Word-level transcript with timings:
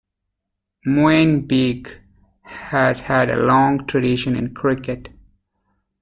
Muine 0.87 1.43
Bheag 1.45 1.99
has 2.41 3.01
had 3.01 3.29
a 3.29 3.37
long 3.37 3.85
tradition 3.85 4.35
in 4.35 4.51
cricket. 4.51 5.09